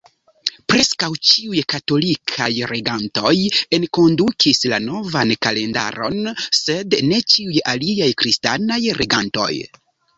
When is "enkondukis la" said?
3.79-4.83